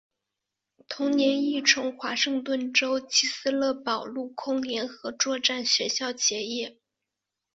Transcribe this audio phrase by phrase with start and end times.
[0.89, 6.79] 同年亦从华盛顿州基斯勒堡陆空联合作战学校结业。